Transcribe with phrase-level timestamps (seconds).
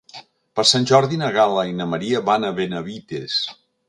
[0.59, 3.37] Per Sant Jordi na Gal·la i na Maria van a Benavites.